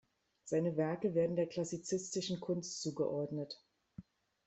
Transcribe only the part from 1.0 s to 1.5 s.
werden der